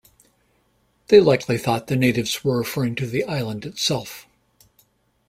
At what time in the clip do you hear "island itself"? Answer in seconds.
3.25-4.25